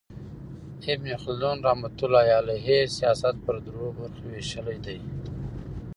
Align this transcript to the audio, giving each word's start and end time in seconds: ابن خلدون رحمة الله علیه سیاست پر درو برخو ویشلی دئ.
ابن 0.93 1.07
خلدون 1.21 1.57
رحمة 1.67 1.97
الله 2.03 2.27
علیه 2.39 2.79
سیاست 2.97 3.35
پر 3.43 3.55
درو 3.65 3.87
برخو 3.97 4.25
ویشلی 4.31 4.77
دئ. 4.85 4.99